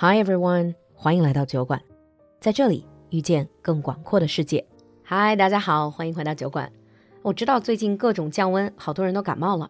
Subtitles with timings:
[0.00, 1.82] Hi everyone，欢迎来到酒馆，
[2.38, 4.64] 在这里遇见更广阔的世界。
[5.04, 6.72] Hi，大家好，欢迎回到酒馆。
[7.20, 9.68] 我知道最近各种降温，好多人都感冒了。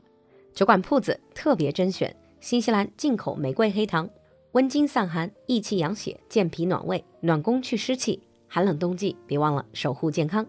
[0.52, 4.06] 酒馆铺子特别甄选新西兰进口玫瑰黑糖，
[4.52, 8.22] 温经散寒，益气养血，健脾暖胃，暖宫去湿气。
[8.48, 10.46] 寒冷冬季，别忘了守护健康。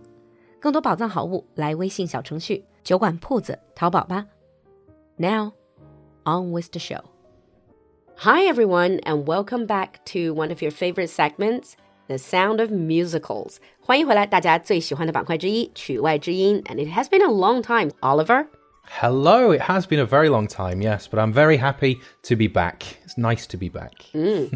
[0.60, 4.26] 更多宝藏好物，来微信小程序酒馆铺子淘宝吧。
[5.16, 5.54] Now,
[6.26, 7.04] on with the show.
[8.19, 11.77] Hi, everyone, and welcome back to one of your favorite segments,
[12.09, 13.57] The Sound of Musicals.
[13.81, 16.63] 欢迎回来，大家最喜欢的板块之一——曲外之音。
[16.67, 18.47] And it has been a long time, Oliver.
[19.01, 22.49] Hello, it has been a very long time, yes, but I'm very happy to be
[22.49, 22.83] back.
[23.05, 23.93] It's nice to be back.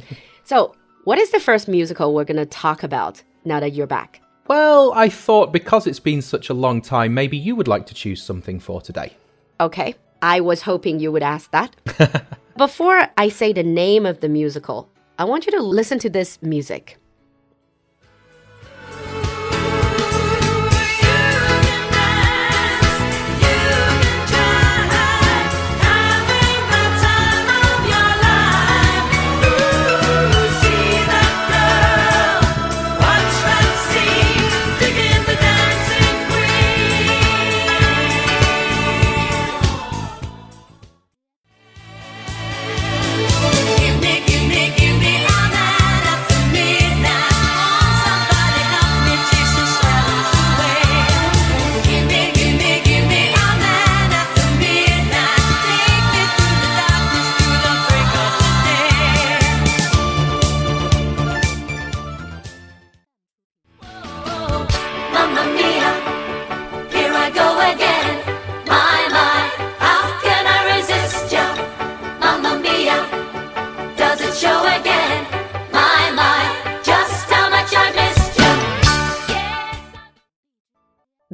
[0.45, 0.75] So,
[1.05, 4.21] what is the first musical we're going to talk about now that you're back?
[4.47, 7.95] Well, I thought because it's been such a long time, maybe you would like to
[7.95, 9.13] choose something for today.
[9.61, 11.75] Okay, I was hoping you would ask that.
[12.56, 16.40] Before I say the name of the musical, I want you to listen to this
[16.44, 17.00] music.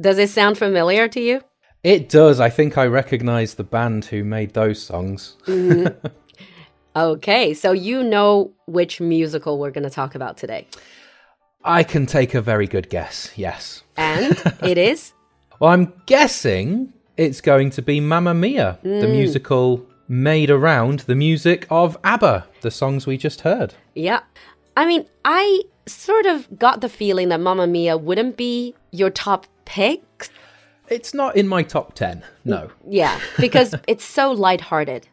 [0.00, 1.42] Does it sound familiar to you?
[1.84, 2.40] It does.
[2.40, 5.36] I think I recognize the band who made those songs.
[5.46, 6.06] Mm-hmm.
[6.96, 10.66] Okay, so you know which musical we're going to talk about today.
[11.64, 13.82] I can take a very good guess, yes.
[13.96, 15.12] And it is?
[15.58, 19.10] Well, I'm guessing it's going to be Mamma Mia, the mm.
[19.10, 23.74] musical made around the music of ABBA, the songs we just heard.
[23.94, 24.20] Yeah.
[24.74, 29.46] I mean, I sort of got the feeling that Mamma Mia wouldn't be your top
[29.66, 30.30] pick.
[30.88, 32.58] It's not in my top 10, no.
[32.58, 35.08] Mm, yeah, because it's so lighthearted.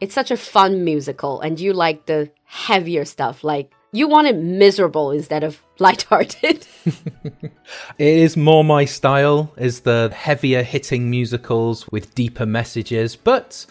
[0.00, 3.44] It's such a fun musical, and you like the heavier stuff.
[3.44, 6.66] Like, you want it miserable instead of lighthearted.
[7.98, 13.64] It is more my style, is the heavier hitting musicals with deeper messages, but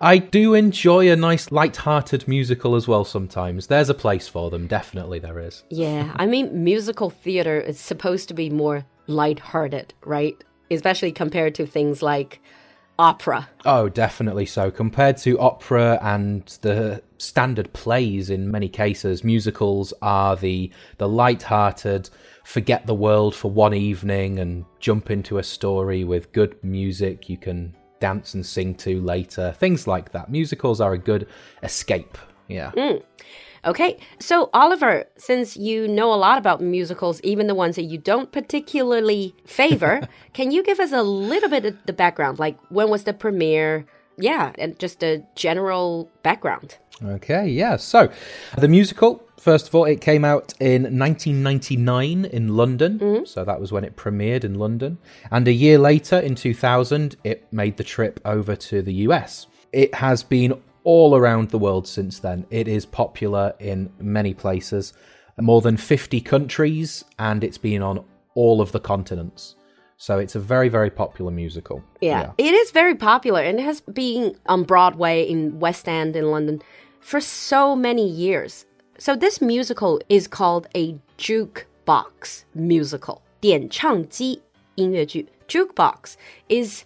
[0.00, 3.66] I do enjoy a nice light-hearted musical as well sometimes.
[3.66, 5.64] There's a place for them, definitely there is.
[5.70, 10.36] yeah, I mean, musical theater is supposed to be more lighthearted, right?
[10.70, 12.40] Especially compared to things like
[13.00, 13.48] opera.
[13.64, 14.70] Oh, definitely so.
[14.70, 22.10] Compared to opera and the standard plays in many cases, musicals are the the light-hearted,
[22.44, 27.38] forget the world for one evening and jump into a story with good music you
[27.38, 29.54] can dance and sing to later.
[29.58, 30.30] Things like that.
[30.30, 31.26] Musicals are a good
[31.62, 32.18] escape.
[32.48, 32.70] Yeah.
[32.72, 33.02] Mm.
[33.64, 37.98] Okay, so Oliver, since you know a lot about musicals, even the ones that you
[37.98, 42.38] don't particularly favor, can you give us a little bit of the background?
[42.38, 43.86] Like, when was the premiere?
[44.16, 46.78] Yeah, and just a general background.
[47.04, 47.76] Okay, yeah.
[47.76, 48.10] So,
[48.56, 52.98] the musical, first of all, it came out in 1999 in London.
[52.98, 53.24] Mm-hmm.
[53.24, 54.98] So, that was when it premiered in London.
[55.30, 59.46] And a year later, in 2000, it made the trip over to the US.
[59.72, 62.45] It has been all around the world since then.
[62.49, 64.93] It is popular in many places,
[65.39, 68.03] more than 50 countries, and it's been on
[68.35, 69.55] all of the continents.
[69.97, 71.81] So, it's a very, very popular musical.
[72.01, 76.31] Yeah, it is very popular and it has been on Broadway in West End in
[76.31, 76.61] London
[76.99, 78.65] for so many years.
[78.97, 83.21] So this musical is called a jukebox musical.
[83.41, 84.41] 点唱机
[84.75, 86.15] 音乐剧 jukebox
[86.47, 86.83] is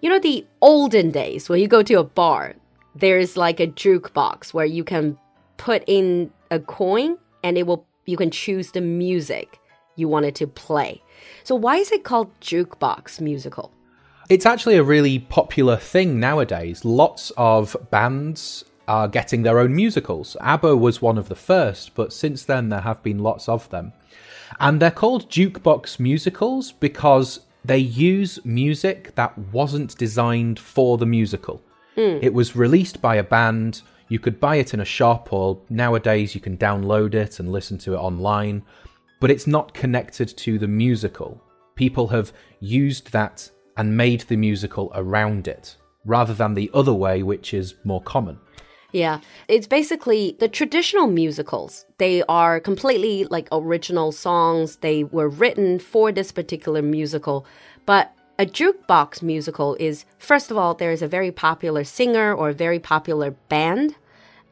[0.00, 2.54] you know the olden days when you go to a bar
[2.99, 5.17] there's like a jukebox where you can
[5.57, 9.59] put in a coin and it will you can choose the music
[9.95, 11.01] you wanted to play.
[11.43, 13.71] So why is it called jukebox musical?
[14.29, 16.85] It's actually a really popular thing nowadays.
[16.85, 20.37] Lots of bands are getting their own musicals.
[20.39, 23.93] ABBA was one of the first, but since then there have been lots of them.
[24.59, 31.61] And they're called jukebox musicals because they use music that wasn't designed for the musical.
[31.97, 32.19] Mm.
[32.21, 36.33] It was released by a band, You could buy it in a shop, or nowadays
[36.33, 38.63] you can download it and listen to it online,
[39.19, 41.41] but it's not connected to the musical.
[41.75, 47.21] People have used that and made the musical around it, rather than the other way,
[47.21, 48.39] which is more common.
[48.93, 51.85] Yeah, it's basically the traditional musicals.
[51.97, 54.77] They are completely like original songs.
[54.77, 57.45] They were written for this particular musical.
[57.85, 62.49] But a jukebox musical is, first of all, there is a very popular singer or
[62.49, 63.95] a very popular band.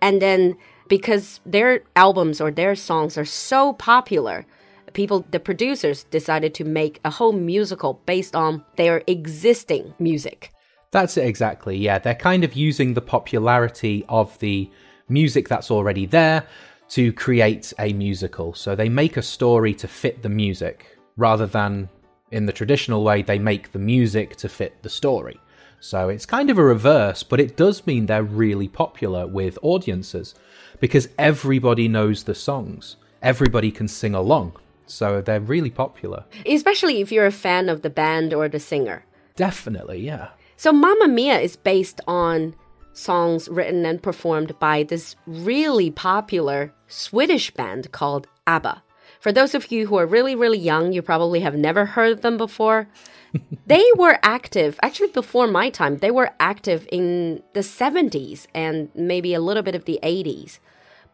[0.01, 4.45] And then because their albums or their songs are so popular,
[4.93, 10.51] people, the producers decided to make a whole musical based on their existing music.
[10.91, 11.99] That's it exactly, yeah.
[11.99, 14.69] They're kind of using the popularity of the
[15.09, 16.47] music that's already there
[16.89, 18.53] to create a musical.
[18.53, 21.89] So they make a story to fit the music rather than
[22.31, 25.39] in the traditional way, they make the music to fit the story.
[25.79, 30.33] So it's kind of a reverse, but it does mean they're really popular with audiences
[30.79, 32.95] because everybody knows the songs.
[33.21, 34.53] Everybody can sing along.
[34.87, 36.25] So they're really popular.
[36.45, 39.05] Especially if you're a fan of the band or the singer.
[39.35, 40.29] Definitely, yeah.
[40.57, 42.55] So Mamma Mia is based on
[42.93, 48.81] songs written and performed by this really popular Swedish band called ABBA.
[49.25, 52.21] For those of you who are really, really young, you probably have never heard of
[52.21, 52.87] them before.
[53.65, 59.33] they were active, actually, before my time, they were active in the 70s and maybe
[59.33, 60.59] a little bit of the 80s.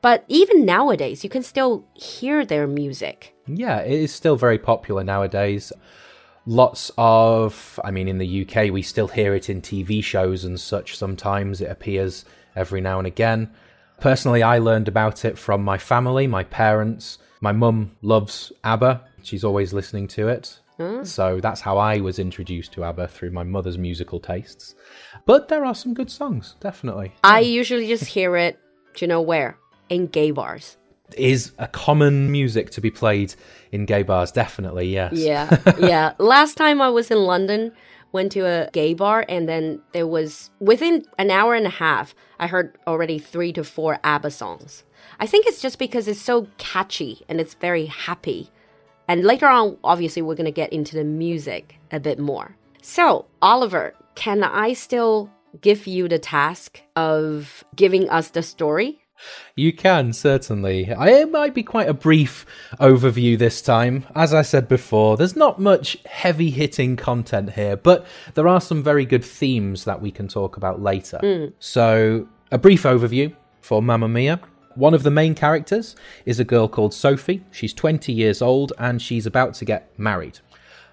[0.01, 3.33] But even nowadays, you can still hear their music.
[3.47, 5.71] Yeah, it is still very popular nowadays.
[6.45, 10.59] Lots of, I mean, in the UK, we still hear it in TV shows and
[10.59, 10.97] such.
[10.97, 12.25] Sometimes it appears
[12.57, 13.49] every now and again.
[14.01, 17.17] Personally, I learned about it from my family, my parents.
[17.43, 20.59] My mum loves ABBA, she's always listening to it.
[20.77, 21.03] Hmm.
[21.03, 24.75] So that's how I was introduced to ABBA through my mother's musical tastes.
[25.25, 27.13] But there are some good songs, definitely.
[27.23, 28.59] I usually just hear it,
[28.93, 29.57] do you know where?
[29.89, 30.77] In gay bars.
[31.17, 33.33] Is a common music to be played
[33.71, 35.13] in gay bars, definitely, yes.
[35.13, 36.13] Yeah, yeah.
[36.19, 37.73] Last time I was in London,
[38.11, 42.13] went to a gay bar, and then there was within an hour and a half,
[42.39, 44.83] I heard already three to four ABBA songs.
[45.19, 48.49] I think it's just because it's so catchy and it's very happy.
[49.07, 52.55] And later on, obviously, we're going to get into the music a bit more.
[52.81, 59.01] So, Oliver, can I still give you the task of giving us the story?
[59.55, 60.91] You can, certainly.
[60.91, 62.45] I, it might be quite a brief
[62.79, 64.05] overview this time.
[64.15, 68.81] As I said before, there's not much heavy hitting content here, but there are some
[68.81, 71.19] very good themes that we can talk about later.
[71.21, 71.53] Mm.
[71.59, 74.39] So, a brief overview for Mamma Mia.
[74.75, 75.95] One of the main characters
[76.25, 77.43] is a girl called Sophie.
[77.51, 80.39] She's 20 years old and she's about to get married.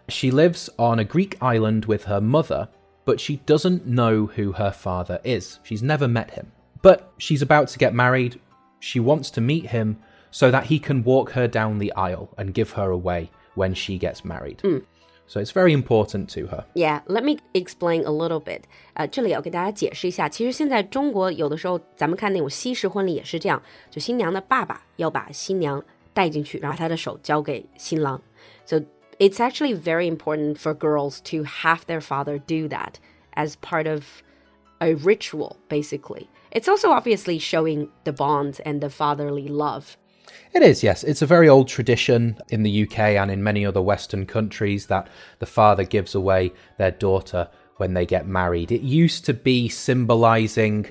[0.09, 2.69] She lives on a Greek island with her mother,
[3.05, 5.61] but she doesn't know who her father is.
[5.63, 6.51] She's never met him.
[6.83, 8.41] But she's about to get married.
[8.81, 9.99] She wants to meet him
[10.31, 13.99] so that he can walk her down the aisle and give her away when she
[13.99, 14.61] gets married.
[14.61, 14.79] Hmm.
[15.28, 16.66] So it's very important to her.
[16.74, 18.64] Yeah, let me explain a little bit.
[18.94, 25.84] 呃，这里要给大家解释一下，其实现在中国有的时候咱们看那种西式婚礼也是这样，就新娘的爸爸要把新娘
[26.14, 28.22] 带进去，然后他的手交给新郎。
[28.66, 28.82] So
[29.18, 32.96] it's actually very important for girls to have their father do that
[33.34, 34.04] as part of
[34.80, 36.28] a ritual, basically.
[36.52, 39.96] It's also obviously showing the bonds and the fatherly love.
[40.55, 41.05] It is, yes.
[41.05, 45.09] It's a very old tradition in the UK and in many other Western countries that
[45.39, 48.73] the father gives away their daughter when they get married.
[48.73, 50.87] It used to be symbolizing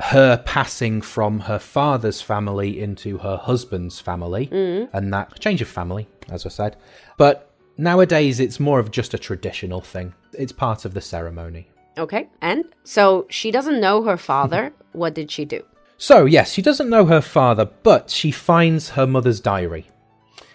[0.00, 4.88] her passing from her father's family into her husband's family mm.
[4.92, 6.76] and that change of family, as I said.
[7.16, 11.68] But nowadays, it's more of just a traditional thing, it's part of the ceremony.
[11.96, 14.72] Okay, and so she doesn't know her father.
[14.92, 15.64] what did she do?
[15.98, 19.86] So, yes, she doesn't know her father, but she finds her mother's diary.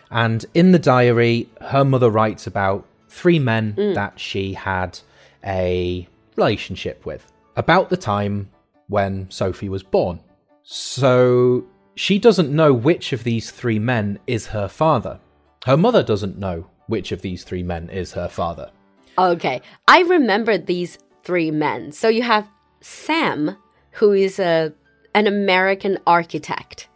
[0.09, 3.93] And in the diary, her mother writes about three men mm.
[3.93, 4.99] that she had
[5.45, 8.49] a relationship with about the time
[8.87, 10.21] when Sophie was born.
[10.63, 15.19] So, she doesn't know which of these three men is her father.
[15.65, 18.71] Her mother doesn't know which of these three men is her father.
[19.17, 21.91] Okay, I remember these three men.
[21.91, 22.47] So you have
[22.81, 23.57] Sam,
[23.91, 24.73] who is a
[25.13, 26.87] an American architect.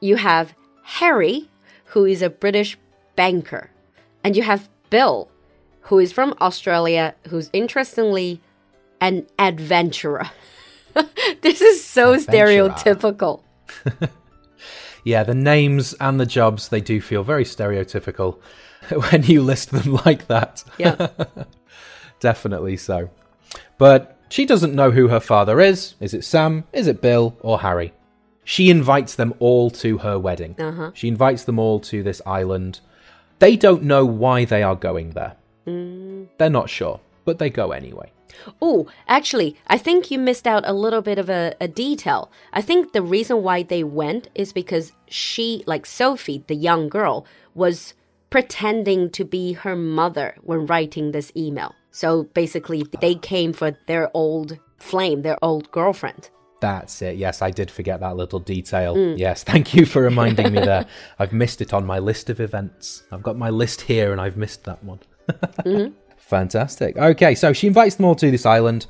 [0.00, 1.48] You have Harry,
[1.86, 2.76] who is a British
[3.16, 3.70] banker,
[4.22, 5.28] and you have Bill,
[5.82, 8.40] who is from Australia, who's interestingly
[9.00, 10.30] an adventurer.
[11.42, 12.70] this is so Adventurer.
[12.70, 13.42] stereotypical.
[15.06, 18.40] Yeah, the names and the jobs, they do feel very stereotypical
[19.10, 20.64] when you list them like that.
[20.78, 21.10] Yeah.
[22.18, 23.10] Definitely so.
[23.78, 25.94] But She doesn't know who her father is.
[26.00, 26.64] Is it Sam?
[26.72, 27.36] Is it Bill?
[27.40, 27.92] Or Harry?
[28.44, 30.54] She invites them all to her wedding.
[30.58, 30.92] Uh-huh.
[30.94, 32.80] She invites them all to this island.
[33.38, 35.36] They don't know why they are going there.
[35.66, 36.28] Mm.
[36.38, 38.12] They're not sure, but they go anyway.
[38.60, 42.30] Oh, actually, I think you missed out a little bit of a, a detail.
[42.52, 47.26] I think the reason why they went is because she, like Sophie, the young girl,
[47.54, 47.94] was
[48.30, 51.74] pretending to be her mother when writing this email.
[51.96, 56.28] So basically, they came for their old flame, their old girlfriend.
[56.60, 57.16] That's it.
[57.16, 58.96] Yes, I did forget that little detail.
[58.96, 59.16] Mm.
[59.16, 60.84] Yes, thank you for reminding me there.
[61.18, 63.04] I've missed it on my list of events.
[63.10, 65.00] I've got my list here and I've missed that one.
[65.64, 65.94] Mm-hmm.
[66.18, 66.98] Fantastic.
[66.98, 68.86] Okay, so she invites them all to this island.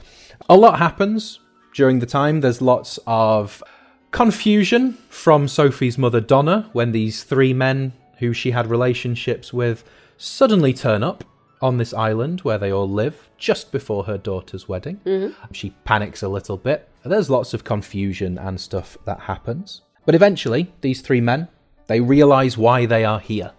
[0.48, 1.38] A lot happens
[1.74, 2.40] during the time.
[2.40, 3.62] There's lots of
[4.10, 9.84] confusion from Sophie's mother, Donna, when these three men who she had relationships with
[10.18, 11.24] suddenly turn up
[11.62, 15.00] on this island where they all live just before her daughter's wedding.
[15.06, 15.52] Mm-hmm.
[15.52, 16.88] She panics a little bit.
[17.04, 19.82] There's lots of confusion and stuff that happens.
[20.04, 21.48] But eventually, these three men,
[21.86, 23.52] they realize why they are here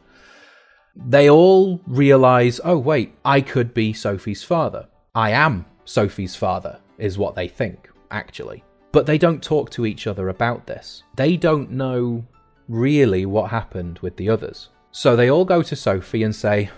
[1.06, 4.88] they all realize, oh, wait, I could be Sophie's father.
[5.14, 8.64] I am Sophie's father, is what they think, actually.
[8.92, 11.04] But they don't talk to each other about this.
[11.16, 12.26] They don't know
[12.68, 14.70] really what happened with the others.
[14.92, 16.70] So they all go to Sophie and say,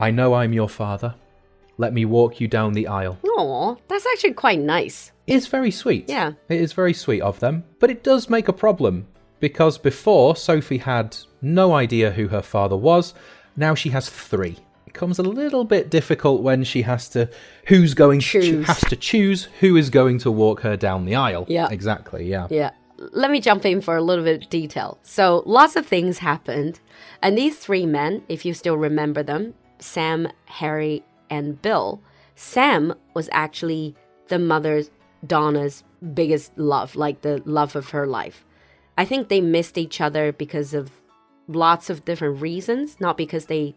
[0.00, 1.14] I know I'm your father.
[1.76, 3.18] Let me walk you down the aisle.
[3.24, 5.12] Aw, that's actually quite nice.
[5.26, 6.08] It's very sweet.
[6.08, 6.32] Yeah.
[6.48, 7.64] It is very sweet of them.
[7.78, 9.06] But it does make a problem
[9.40, 13.14] because before Sophie had no idea who her father was.
[13.56, 14.56] Now she has three.
[14.86, 17.28] It becomes a little bit difficult when she has to
[17.66, 18.66] who's going Choose.
[18.66, 21.44] has to choose who is going to walk her down the aisle.
[21.48, 21.68] Yeah.
[21.70, 22.46] Exactly, yeah.
[22.50, 22.70] Yeah.
[23.12, 24.98] Let me jump in for a little bit of detail.
[25.02, 26.80] So, lots of things happened.
[27.22, 32.00] And these three men, if you still remember them Sam, Harry, and Bill
[32.38, 33.96] Sam was actually
[34.28, 34.92] the mother's,
[35.26, 35.82] Donna's
[36.14, 38.44] biggest love, like the love of her life.
[38.96, 40.92] I think they missed each other because of
[41.48, 43.74] lots of different reasons, not because they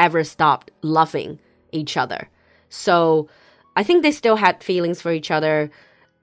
[0.00, 1.38] ever stopped loving
[1.70, 2.28] each other.
[2.68, 3.28] So
[3.76, 5.70] I think they still had feelings for each other.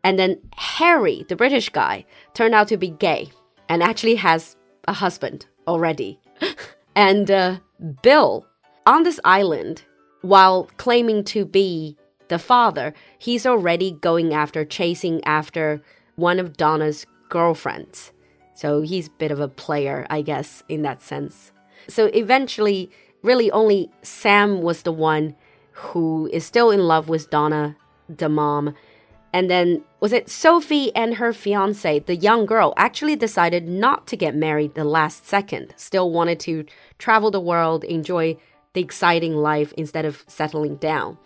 [0.03, 3.29] And then Harry, the British guy, turned out to be gay
[3.69, 4.57] and actually has
[4.89, 6.19] a husband already.
[6.97, 7.59] and uh,
[8.01, 8.45] Bill,
[8.86, 9.84] on this island,
[10.22, 15.82] while claiming to be the father, he's already going after, chasing after
[16.15, 18.12] one of Donna's girlfriends.
[18.56, 21.51] So he's a bit of a player, I guess, in that sense.
[21.88, 22.89] So eventually,
[23.22, 25.36] really only Sam was the one
[25.72, 27.75] who is still in love with Donna,
[28.08, 28.74] the mom.
[29.34, 34.15] And then, was it Sophie and her fiance, the young girl, actually decided not to
[34.15, 36.65] get married the last second, still wanted to
[36.98, 38.38] travel the world, enjoy
[38.75, 41.17] the exciting life instead of settling down.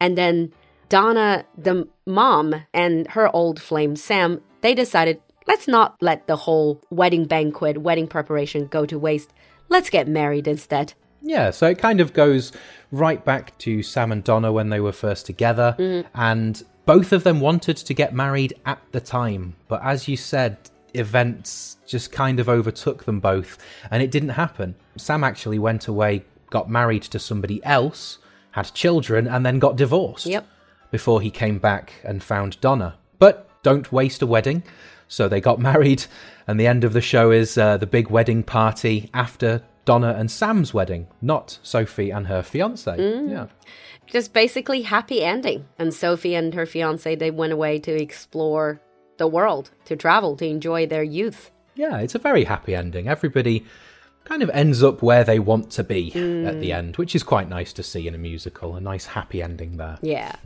[0.00, 0.52] And then
[0.88, 6.80] Donna, the mom, and her old flame, Sam, they decided let's not let the whole
[6.90, 9.32] wedding banquet, wedding preparation go to waste.
[9.68, 10.94] Let's get married instead.
[11.20, 12.52] Yeah, so it kind of goes
[12.92, 16.08] right back to Sam and Donna when they were first together, mm-hmm.
[16.14, 19.56] and both of them wanted to get married at the time.
[19.66, 20.56] But as you said,
[20.94, 23.58] events just kind of overtook them both,
[23.90, 24.74] and it didn't happen.
[24.96, 28.18] Sam actually went away, got married to somebody else,
[28.52, 30.46] had children, and then got divorced Yep.
[30.90, 32.96] before he came back and found Donna.
[33.18, 34.62] But don't waste a wedding.
[35.08, 36.04] So they got married,
[36.46, 40.30] and the end of the show is uh, the big wedding party after Donna and
[40.30, 42.94] Sam's wedding, not Sophie and her fiance.
[43.26, 43.46] Yeah.
[44.06, 45.66] Just basically happy ending.
[45.78, 48.80] And Sophie and her fiance, they went away to explore
[49.16, 51.50] the world, to travel, to enjoy their youth.
[51.74, 53.08] Yeah, it's a very happy ending.
[53.08, 53.64] Everybody
[54.28, 56.74] kind of ends up where they want to be at the mm.
[56.74, 58.76] end, which is quite nice to see in a musical.
[58.76, 59.98] A nice happy ending there.
[60.08, 60.36] Yeah.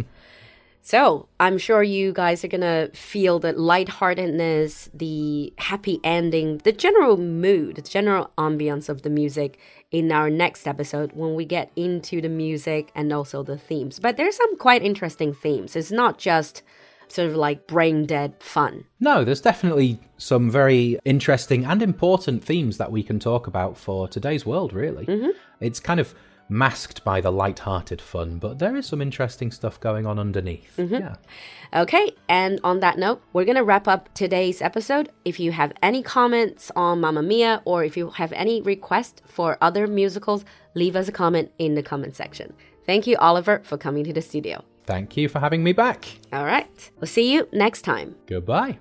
[0.83, 7.17] so I'm sure you guys are gonna feel the lightheartedness, the happy ending, the general
[7.17, 9.59] mood, the general ambience of the music
[9.91, 13.99] in our next episode when we get into the music and also the themes.
[13.99, 15.77] But there's some quite interesting themes.
[15.77, 16.63] It's not just
[17.15, 18.85] sort of like brain dead fun.
[19.01, 24.09] No, there's definitely some very interesting and important themes that we can talk about for
[24.09, 25.07] today's world, really.
[25.07, 25.31] Mm-hmm.
[25.61, 26.15] It's kind of
[26.49, 30.77] masked by the light-hearted fun, but there is some interesting stuff going on underneath.
[30.77, 30.95] Mm-hmm.
[30.95, 31.15] Yeah.
[31.75, 35.11] Okay, and on that note, we're gonna wrap up today's episode.
[35.25, 39.57] If you have any comments on Mamma Mia or if you have any requests for
[39.63, 42.53] other musicals, leave us a comment in the comment section.
[42.85, 44.65] Thank you, Oliver, for coming to the studio.
[44.85, 46.07] Thank you for having me back.
[46.33, 48.17] All right, we'll see you next time.
[48.27, 48.79] Goodbye.